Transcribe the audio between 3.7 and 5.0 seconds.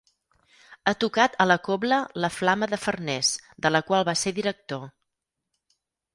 la qual va ser director.